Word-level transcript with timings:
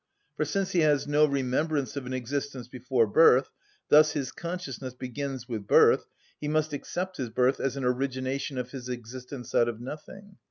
For 0.35 0.45
since 0.45 0.71
he 0.71 0.79
has 0.79 1.05
no 1.07 1.25
remembrance 1.27 1.95
of 1.95 2.07
an 2.07 2.13
existence 2.13 2.67
before 2.67 3.05
birth, 3.05 3.51
thus 3.89 4.13
his 4.13 4.31
consciousness 4.31 4.95
begins 4.95 5.47
with 5.47 5.67
birth, 5.67 6.07
he 6.39 6.47
must 6.47 6.73
accept 6.73 7.17
his 7.17 7.29
birth 7.29 7.59
as 7.59 7.77
an 7.77 7.83
origination 7.85 8.57
of 8.57 8.71
his 8.71 8.89
existence 8.89 9.53
out 9.53 9.69
of 9.69 9.79
nothing. 9.79 10.37